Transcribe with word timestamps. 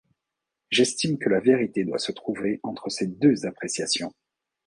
J'estime 0.71 1.19
que 1.19 1.29
la 1.29 1.39
vérité 1.39 1.83
doit 1.85 1.99
se 1.99 2.11
trouver 2.11 2.59
entre 2.63 2.89
ces 2.89 3.05
deux 3.05 3.45
appréciations. 3.45 4.11